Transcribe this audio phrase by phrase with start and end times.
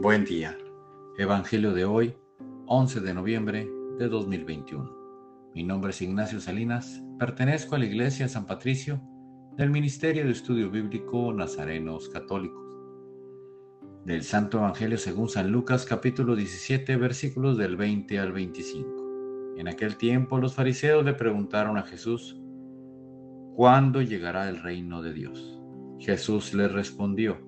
[0.00, 0.56] Buen día.
[1.18, 2.14] Evangelio de hoy,
[2.66, 3.68] 11 de noviembre
[3.98, 4.96] de 2021.
[5.56, 9.00] Mi nombre es Ignacio Salinas, pertenezco a la Iglesia San Patricio
[9.56, 12.62] del Ministerio de Estudio Bíblico Nazarenos Católicos.
[14.04, 19.56] Del Santo Evangelio según San Lucas capítulo 17 versículos del 20 al 25.
[19.56, 22.40] En aquel tiempo los fariseos le preguntaron a Jesús,
[23.56, 25.60] ¿cuándo llegará el reino de Dios?
[25.98, 27.47] Jesús les respondió,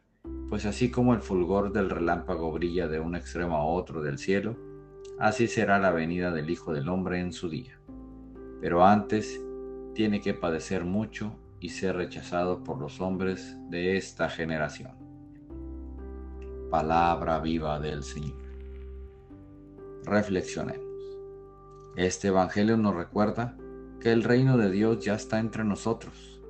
[0.51, 4.57] pues así como el fulgor del relámpago brilla de un extremo a otro del cielo,
[5.17, 7.79] así será la venida del Hijo del Hombre en su día.
[8.59, 9.39] Pero antes
[9.95, 14.91] tiene que padecer mucho y ser rechazado por los hombres de esta generación.
[16.69, 18.41] Palabra viva del Señor.
[20.03, 20.83] Reflexionemos.
[21.95, 23.55] Este Evangelio nos recuerda
[24.01, 26.41] que el reino de Dios ya está entre nosotros,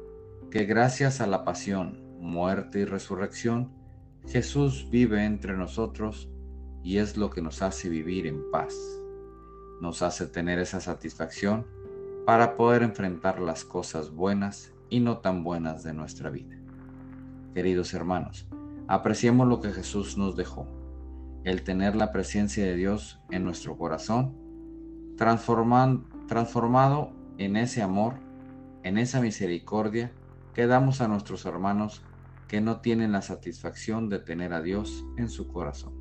[0.50, 3.80] que gracias a la pasión, muerte y resurrección,
[4.28, 6.30] Jesús vive entre nosotros
[6.84, 8.76] y es lo que nos hace vivir en paz.
[9.82, 11.66] Nos hace tener esa satisfacción
[12.26, 16.56] para poder enfrentar las cosas buenas y no tan buenas de nuestra vida.
[17.54, 18.48] Queridos hermanos,
[18.88, 20.68] apreciemos lo que Jesús nos dejó,
[21.44, 24.36] el tener la presencia de Dios en nuestro corazón,
[25.18, 28.14] transformado en ese amor,
[28.84, 30.12] en esa misericordia
[30.54, 32.02] que damos a nuestros hermanos
[32.52, 35.94] que no tienen la satisfacción de tener a Dios en su corazón.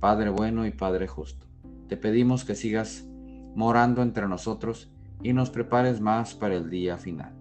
[0.00, 1.46] Padre bueno y Padre justo,
[1.86, 3.06] te pedimos que sigas
[3.54, 4.92] morando entre nosotros
[5.22, 7.36] y nos prepares más para el día final.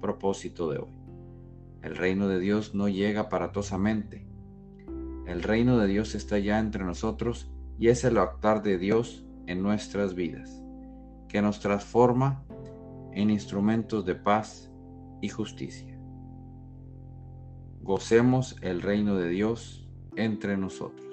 [0.00, 0.98] Propósito de hoy.
[1.82, 4.26] El reino de Dios no llega aparatosamente.
[5.26, 9.62] El reino de Dios está ya entre nosotros y es el actuar de Dios en
[9.62, 10.62] nuestras vidas,
[11.28, 12.42] que nos transforma
[13.12, 14.70] en instrumentos de paz
[15.20, 15.93] y justicia
[17.84, 19.86] gocemos el reino de Dios
[20.16, 21.06] entre nosotros.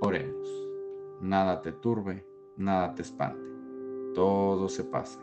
[0.00, 0.46] Oremos.
[1.22, 2.26] Nada te turbe,
[2.58, 3.48] nada te espante.
[4.14, 5.20] Todo se pasa.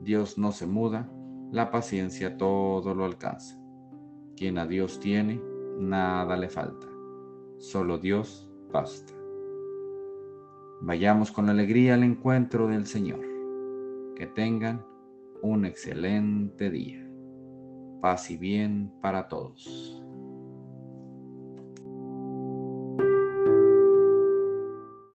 [0.00, 1.08] Dios no se muda,
[1.52, 3.56] la paciencia todo lo alcanza.
[4.36, 5.40] Quien a Dios tiene,
[5.78, 6.88] nada le falta.
[7.58, 9.12] Solo Dios basta.
[10.80, 13.20] Vayamos con alegría al encuentro del Señor.
[14.16, 14.89] Que tengan
[15.42, 17.06] un excelente día.
[18.00, 19.99] Paz y bien para todos.